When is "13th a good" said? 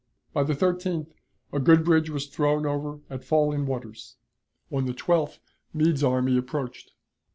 0.55-1.85